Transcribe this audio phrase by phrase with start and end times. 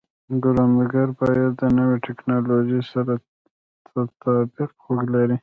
[0.43, 3.13] کروندګري باید د نوې ټکنالوژۍ سره
[3.85, 5.37] تطابق ولري.